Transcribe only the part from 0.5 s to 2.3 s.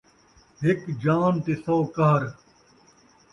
ہک جان تے سو قہر